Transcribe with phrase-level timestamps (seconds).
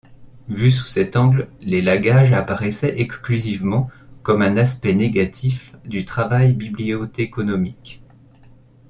[0.49, 3.87] Vu sous cet angle, l'élagage apparaissait exclusivement
[4.23, 8.01] comme un aspect négatif du travail bibliothéconomique.